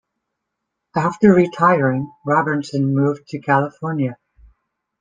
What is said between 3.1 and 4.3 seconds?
to California.